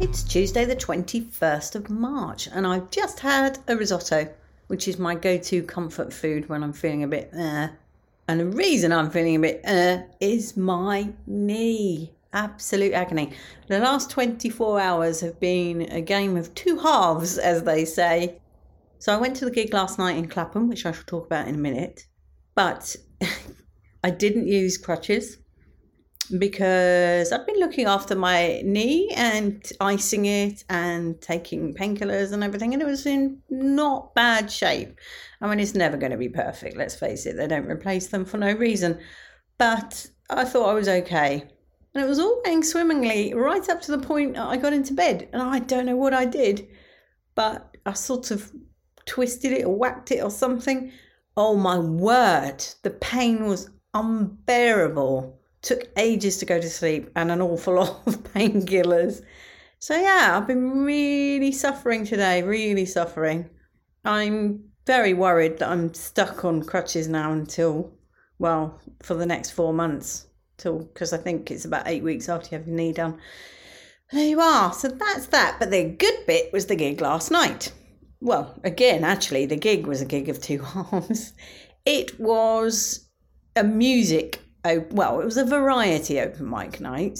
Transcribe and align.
It's 0.00 0.22
Tuesday, 0.22 0.64
the 0.64 0.76
21st 0.76 1.74
of 1.74 1.90
March, 1.90 2.46
and 2.52 2.64
I've 2.64 2.88
just 2.88 3.18
had 3.18 3.58
a 3.66 3.76
risotto, 3.76 4.32
which 4.68 4.86
is 4.86 4.96
my 4.96 5.16
go 5.16 5.38
to 5.38 5.62
comfort 5.64 6.12
food 6.12 6.48
when 6.48 6.62
I'm 6.62 6.72
feeling 6.72 7.02
a 7.02 7.08
bit 7.08 7.32
uh. 7.36 7.68
And 8.28 8.38
the 8.38 8.46
reason 8.46 8.92
I'm 8.92 9.10
feeling 9.10 9.34
a 9.34 9.40
bit 9.40 9.60
uh 9.66 10.04
is 10.20 10.56
my 10.56 11.12
knee. 11.26 12.12
Absolute 12.32 12.92
agony. 12.92 13.32
The 13.66 13.80
last 13.80 14.08
24 14.10 14.78
hours 14.78 15.20
have 15.20 15.40
been 15.40 15.82
a 15.90 16.00
game 16.00 16.36
of 16.36 16.54
two 16.54 16.78
halves, 16.78 17.36
as 17.36 17.64
they 17.64 17.84
say. 17.84 18.38
So 19.00 19.12
I 19.12 19.16
went 19.16 19.34
to 19.38 19.46
the 19.46 19.50
gig 19.50 19.74
last 19.74 19.98
night 19.98 20.16
in 20.16 20.28
Clapham, 20.28 20.68
which 20.68 20.86
I 20.86 20.92
shall 20.92 21.02
talk 21.06 21.26
about 21.26 21.48
in 21.48 21.56
a 21.56 21.58
minute. 21.58 22.06
But 22.54 22.94
I 24.04 24.10
didn't 24.10 24.46
use 24.46 24.78
crutches 24.78 25.38
because 26.36 27.32
I've 27.32 27.46
been 27.46 27.58
looking 27.58 27.86
after 27.86 28.14
my 28.14 28.60
knee 28.64 29.10
and 29.16 29.64
icing 29.80 30.26
it 30.26 30.64
and 30.68 31.20
taking 31.20 31.74
painkillers 31.74 32.32
and 32.32 32.44
everything, 32.44 32.74
and 32.74 32.82
it 32.82 32.86
was 32.86 33.06
in 33.06 33.40
not 33.48 34.14
bad 34.14 34.50
shape. 34.50 34.98
I 35.40 35.48
mean, 35.48 35.60
it's 35.60 35.74
never 35.74 35.96
going 35.96 36.12
to 36.12 36.18
be 36.18 36.28
perfect, 36.28 36.76
let's 36.76 36.94
face 36.94 37.24
it, 37.26 37.36
they 37.36 37.46
don't 37.46 37.70
replace 37.70 38.08
them 38.08 38.24
for 38.24 38.36
no 38.36 38.52
reason. 38.52 38.98
But 39.56 40.06
I 40.28 40.44
thought 40.44 40.68
I 40.68 40.74
was 40.74 40.88
okay. 40.88 41.44
And 41.94 42.04
it 42.04 42.08
was 42.08 42.18
all 42.18 42.42
going 42.44 42.62
swimmingly 42.62 43.32
right 43.34 43.66
up 43.68 43.80
to 43.82 43.90
the 43.90 44.06
point 44.06 44.36
I 44.36 44.56
got 44.56 44.72
into 44.72 44.92
bed, 44.92 45.28
and 45.32 45.40
I 45.40 45.60
don't 45.60 45.86
know 45.86 45.96
what 45.96 46.14
I 46.14 46.26
did, 46.26 46.68
but 47.34 47.76
I 47.86 47.94
sort 47.94 48.30
of 48.30 48.52
twisted 49.06 49.52
it 49.52 49.64
or 49.64 49.74
whacked 49.74 50.10
it 50.10 50.22
or 50.22 50.30
something. 50.30 50.92
Oh 51.36 51.56
my 51.56 51.78
word, 51.78 52.64
the 52.82 52.90
pain 52.90 53.46
was 53.46 53.70
unbearable 53.94 55.37
took 55.62 55.88
ages 55.96 56.38
to 56.38 56.46
go 56.46 56.60
to 56.60 56.70
sleep 56.70 57.10
and 57.16 57.30
an 57.30 57.42
awful 57.42 57.74
lot 57.76 58.02
of 58.06 58.22
painkillers. 58.22 59.22
So, 59.78 59.96
yeah, 59.96 60.36
I've 60.36 60.46
been 60.46 60.84
really 60.84 61.52
suffering 61.52 62.04
today, 62.04 62.42
really 62.42 62.84
suffering. 62.84 63.48
I'm 64.04 64.64
very 64.86 65.14
worried 65.14 65.58
that 65.58 65.68
I'm 65.68 65.94
stuck 65.94 66.44
on 66.44 66.62
crutches 66.62 67.08
now 67.08 67.32
until, 67.32 67.92
well, 68.38 68.80
for 69.02 69.14
the 69.14 69.26
next 69.26 69.50
four 69.50 69.72
months, 69.72 70.26
till 70.56 70.80
because 70.80 71.12
I 71.12 71.18
think 71.18 71.50
it's 71.50 71.64
about 71.64 71.86
eight 71.86 72.02
weeks 72.02 72.28
after 72.28 72.48
you 72.50 72.58
have 72.58 72.66
your 72.66 72.76
knee 72.76 72.92
done. 72.92 73.18
There 74.10 74.26
you 74.26 74.40
are. 74.40 74.72
So 74.72 74.88
that's 74.88 75.26
that. 75.26 75.56
But 75.58 75.70
the 75.70 75.84
good 75.84 76.26
bit 76.26 76.52
was 76.52 76.66
the 76.66 76.76
gig 76.76 77.00
last 77.00 77.30
night. 77.30 77.72
Well, 78.20 78.58
again, 78.64 79.04
actually, 79.04 79.46
the 79.46 79.56
gig 79.56 79.86
was 79.86 80.00
a 80.00 80.06
gig 80.06 80.28
of 80.28 80.40
two 80.40 80.58
halves. 80.62 81.34
It 81.84 82.18
was 82.18 83.08
a 83.54 83.62
music 83.62 84.40
well, 84.76 85.20
it 85.20 85.24
was 85.24 85.36
a 85.36 85.44
variety 85.44 86.20
open 86.20 86.48
mic 86.48 86.80
night. 86.80 87.18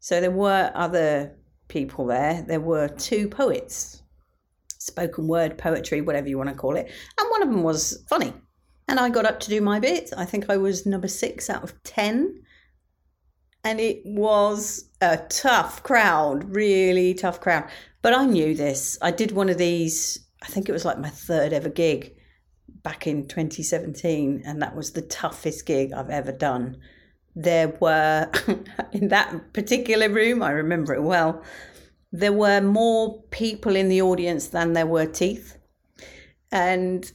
So 0.00 0.20
there 0.20 0.30
were 0.30 0.70
other 0.74 1.36
people 1.68 2.06
there. 2.06 2.44
There 2.46 2.60
were 2.60 2.88
two 2.88 3.28
poets, 3.28 4.02
spoken 4.78 5.28
word 5.28 5.58
poetry, 5.58 6.00
whatever 6.00 6.28
you 6.28 6.36
want 6.36 6.50
to 6.50 6.56
call 6.56 6.76
it. 6.76 6.90
And 7.18 7.30
one 7.30 7.42
of 7.42 7.48
them 7.48 7.62
was 7.62 8.04
funny. 8.08 8.34
And 8.88 8.98
I 8.98 9.10
got 9.10 9.26
up 9.26 9.40
to 9.40 9.50
do 9.50 9.60
my 9.60 9.80
bit. 9.80 10.10
I 10.16 10.24
think 10.24 10.48
I 10.48 10.56
was 10.56 10.86
number 10.86 11.08
six 11.08 11.50
out 11.50 11.62
of 11.62 11.80
10. 11.82 12.42
And 13.64 13.80
it 13.80 14.00
was 14.04 14.88
a 15.00 15.18
tough 15.18 15.82
crowd, 15.82 16.54
really 16.54 17.12
tough 17.14 17.40
crowd. 17.40 17.68
But 18.02 18.14
I 18.14 18.24
knew 18.24 18.54
this. 18.54 18.96
I 19.02 19.10
did 19.10 19.32
one 19.32 19.48
of 19.48 19.58
these, 19.58 20.26
I 20.42 20.46
think 20.46 20.68
it 20.68 20.72
was 20.72 20.84
like 20.84 20.98
my 20.98 21.10
third 21.10 21.52
ever 21.52 21.68
gig 21.68 22.14
back 22.82 23.06
in 23.06 23.26
2017, 23.26 24.42
and 24.44 24.62
that 24.62 24.76
was 24.76 24.92
the 24.92 25.02
toughest 25.02 25.66
gig 25.66 25.92
I've 25.92 26.10
ever 26.10 26.32
done. 26.32 26.78
There 27.34 27.68
were, 27.80 28.30
in 28.92 29.08
that 29.08 29.52
particular 29.52 30.08
room, 30.08 30.42
I 30.42 30.50
remember 30.50 30.94
it 30.94 31.02
well, 31.02 31.42
there 32.10 32.32
were 32.32 32.60
more 32.60 33.22
people 33.30 33.76
in 33.76 33.88
the 33.88 34.02
audience 34.02 34.48
than 34.48 34.72
there 34.72 34.86
were 34.86 35.06
teeth. 35.06 35.58
And 36.50 37.10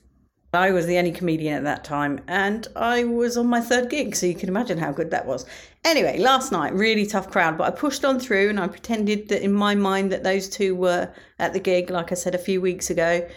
I 0.53 0.71
was 0.71 0.85
the 0.85 0.99
only 0.99 1.11
comedian 1.11 1.55
at 1.55 1.63
that 1.63 1.83
time, 1.83 2.19
and 2.27 2.67
I 2.75 3.05
was 3.05 3.37
on 3.37 3.47
my 3.47 3.59
third 3.59 3.89
gig, 3.89 4.15
so 4.15 4.27
you 4.27 4.35
can 4.35 4.49
imagine 4.49 4.77
how 4.77 4.91
good 4.91 5.09
that 5.09 5.25
was. 5.25 5.47
Anyway, 5.83 6.19
last 6.19 6.51
night, 6.51 6.73
really 6.73 7.07
tough 7.07 7.31
crowd, 7.31 7.57
but 7.57 7.73
I 7.73 7.75
pushed 7.75 8.05
on 8.05 8.19
through 8.19 8.49
and 8.49 8.59
I 8.59 8.67
pretended 8.67 9.29
that 9.29 9.41
in 9.41 9.51
my 9.51 9.73
mind 9.73 10.11
that 10.11 10.23
those 10.23 10.47
two 10.47 10.75
were 10.75 11.11
at 11.39 11.53
the 11.53 11.59
gig, 11.59 11.89
like 11.89 12.11
I 12.11 12.15
said 12.15 12.35
a 12.35 12.37
few 12.37 12.61
weeks 12.61 12.91
ago. 12.91 13.27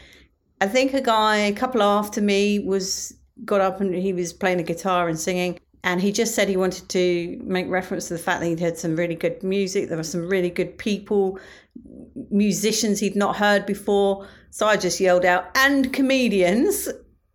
I 0.61 0.67
think 0.67 0.95
a 0.95 1.01
guy 1.01 1.37
a 1.37 1.53
couple 1.53 1.83
after 1.83 2.21
me 2.21 2.59
was 2.59 3.15
got 3.45 3.61
up 3.61 3.81
and 3.81 3.95
he 3.95 4.13
was 4.13 4.33
playing 4.33 4.61
a 4.61 4.63
guitar 4.63 5.09
and 5.09 5.19
singing. 5.19 5.59
And 5.85 6.01
he 6.01 6.11
just 6.11 6.35
said 6.35 6.49
he 6.49 6.57
wanted 6.57 6.89
to 6.89 7.41
make 7.45 7.69
reference 7.69 8.09
to 8.09 8.15
the 8.15 8.19
fact 8.19 8.41
that 8.41 8.47
he'd 8.47 8.59
heard 8.59 8.77
some 8.77 8.97
really 8.97 9.15
good 9.15 9.43
music. 9.43 9.89
There 9.89 9.97
were 9.97 10.03
some 10.03 10.29
really 10.29 10.51
good 10.51 10.79
people, 10.79 11.39
musicians 12.31 12.99
he'd 12.99 13.15
not 13.15 13.37
heard 13.37 13.67
before. 13.67 14.27
So 14.51 14.67
I 14.67 14.77
just 14.79 14.99
yelled 14.99 15.25
out, 15.25 15.47
and 15.55 15.93
comedians. 15.93 16.89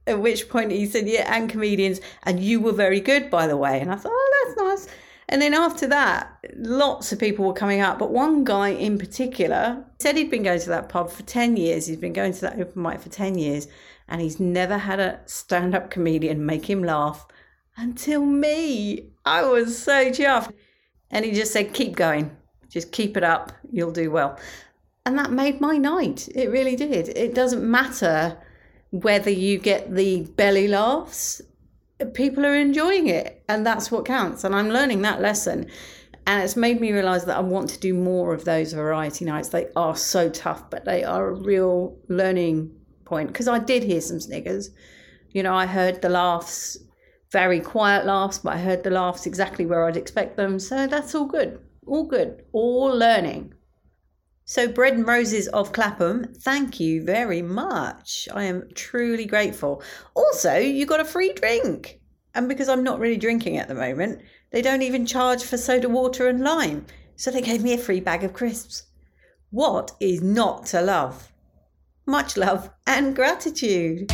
At 0.08 0.20
which 0.20 0.50
point 0.50 0.72
he 0.72 0.88
said, 0.88 1.08
Yeah, 1.08 1.34
and 1.34 1.50
comedians. 1.50 2.02
And 2.24 2.40
you 2.40 2.60
were 2.60 2.74
very 2.74 3.00
good, 3.00 3.30
by 3.30 3.48
the 3.48 3.56
way. 3.56 3.80
And 3.80 3.92
I 3.92 3.96
thought, 3.96 4.12
Oh, 4.14 4.44
that's 4.46 4.88
nice. 4.88 4.96
And 5.30 5.42
then 5.42 5.54
after 5.54 5.88
that, 5.88 6.38
lots 6.58 7.12
of 7.12 7.20
people 7.20 7.46
were 7.46 7.54
coming 7.54 7.80
up, 7.80 7.98
but 7.98 8.12
one 8.12 8.44
guy 8.44 8.70
in 8.70 8.98
particular 8.98 9.86
said 10.00 10.18
he'd 10.18 10.30
been 10.30 10.44
going 10.44 10.60
to 10.60 10.70
that 10.70 10.90
pub 10.90 11.10
for 11.10 11.24
10 11.24 11.56
years. 11.56 11.86
He's 11.86 11.98
been 11.98 12.14
going 12.14 12.34
to 12.34 12.42
that 12.42 12.60
open 12.60 12.82
mic 12.82 13.00
for 13.00 13.10
10 13.10 13.38
years, 13.38 13.68
and 14.10 14.22
he's 14.22 14.40
never 14.40 14.78
had 14.78 15.00
a 15.00 15.20
stand 15.26 15.74
up 15.74 15.90
comedian 15.90 16.46
make 16.46 16.70
him 16.70 16.84
laugh 16.84 17.26
until 17.78 18.26
me. 18.26 19.12
I 19.26 19.44
was 19.44 19.78
so 19.78 20.10
chuffed. 20.12 20.54
And 21.10 21.26
he 21.26 21.32
just 21.32 21.54
said, 21.54 21.74
Keep 21.74 21.96
going, 21.96 22.36
just 22.70 22.92
keep 22.92 23.18
it 23.18 23.24
up, 23.24 23.52
you'll 23.72 23.92
do 23.92 24.12
well. 24.12 24.40
And 25.06 25.18
that 25.18 25.32
made 25.32 25.60
my 25.60 25.78
night. 25.78 26.30
It 26.36 26.50
really 26.50 26.76
did. 26.76 27.10
It 27.10 27.34
doesn't 27.34 27.70
matter 27.70 28.38
whether 28.92 29.30
you 29.30 29.58
get 29.58 29.94
the 29.96 30.22
belly 30.36 30.68
laughs 30.68 31.42
people 32.06 32.46
are 32.46 32.56
enjoying 32.56 33.08
it 33.08 33.44
and 33.48 33.66
that's 33.66 33.92
what 33.92 34.06
counts 34.06 34.44
and 34.44 34.56
i'm 34.56 34.70
learning 34.70 35.02
that 35.02 35.22
lesson. 35.22 35.68
And 36.28 36.44
it's 36.44 36.56
made 36.56 36.80
me 36.80 36.92
realize 36.92 37.26
that 37.26 37.38
i 37.38 37.42
want 37.42 37.70
to 37.72 37.80
do 37.80 37.94
more 37.94 38.34
of 38.34 38.46
those 38.46 38.74
variety 38.74 39.26
nights. 39.26 39.50
They 39.50 39.68
are 39.76 39.96
so 39.96 40.30
tough 40.30 40.70
but 40.70 40.86
they 40.86 41.04
are 41.04 41.30
a 41.30 41.34
real 41.34 41.98
learning 42.08 42.72
point 43.06 43.28
because 43.28 43.48
i 43.48 43.60
did 43.60 43.84
hear 43.84 44.02
some 44.02 44.20
sniggers. 44.20 44.70
You 45.32 45.44
know 45.44 45.56
i 45.56 45.66
heard 45.66 46.02
the 46.02 46.10
laughs 46.10 46.78
very 47.32 47.60
quiet 47.62 48.06
laughs 48.06 48.40
but 48.40 48.54
i 48.54 48.58
heard 48.58 48.84
the 48.84 48.90
laughs 48.90 49.26
exactly 49.26 49.66
where 49.66 49.86
i'd 49.86 49.96
expect 49.98 50.38
them 50.38 50.60
so 50.60 50.88
that's 50.88 51.16
all 51.16 51.26
good. 51.26 51.60
All 51.88 52.06
good. 52.06 52.44
All 52.52 52.88
learning 52.88 53.54
so, 54.52 54.68
Bread 54.68 54.96
and 54.96 55.08
Roses 55.08 55.48
of 55.48 55.72
Clapham, 55.72 56.26
thank 56.40 56.78
you 56.78 57.06
very 57.06 57.42
much. 57.42 58.28
I 58.34 58.44
am 58.44 58.68
truly 58.76 59.26
grateful. 59.26 59.82
Also, 60.14 60.58
you 60.58 60.86
got 60.86 61.00
a 61.00 61.06
free 61.06 61.32
drink. 61.32 62.02
And 62.36 62.50
because 62.50 62.68
I'm 62.68 62.84
not 62.84 63.00
really 63.00 63.16
drinking 63.16 63.60
at 63.60 63.70
the 63.70 63.76
moment, 63.76 64.22
they 64.52 64.62
don't 64.62 64.82
even 64.82 65.06
charge 65.06 65.42
for 65.42 65.56
soda 65.56 65.88
water 65.88 66.28
and 66.28 66.44
lime. 66.44 66.86
So, 67.16 67.32
they 67.32 67.42
gave 67.42 67.64
me 67.64 67.72
a 67.72 67.78
free 67.78 68.02
bag 68.02 68.26
of 68.26 68.34
crisps. 68.34 68.88
What 69.52 69.94
is 70.02 70.22
not 70.22 70.66
to 70.66 70.82
love? 70.82 71.32
Much 72.06 72.36
love 72.36 72.72
and 72.86 73.16
gratitude. 73.16 74.12